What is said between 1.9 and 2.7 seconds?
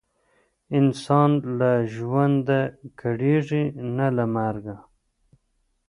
ژونده